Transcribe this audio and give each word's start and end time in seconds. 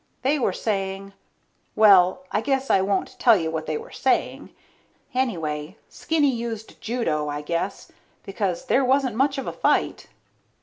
They 0.23 0.39
were 0.39 0.51
saying... 0.51 1.13
Well, 1.75 2.23
I 2.31 2.41
guess 2.41 2.71
I 2.71 2.81
won't 2.81 3.19
tell 3.19 3.37
you 3.37 3.51
what 3.51 3.67
they 3.67 3.77
were 3.77 3.91
saying. 3.91 4.49
Anyway, 5.13 5.77
Skinny 5.89 6.31
used 6.31 6.81
judo, 6.81 7.27
I 7.29 7.41
guess, 7.43 7.91
because 8.23 8.65
there 8.65 8.83
wasn't 8.83 9.15
much 9.15 9.37
of 9.37 9.45
a 9.45 9.53
fight. 9.53 10.07